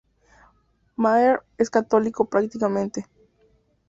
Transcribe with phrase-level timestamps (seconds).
[0.95, 3.05] Maher es católico practicante.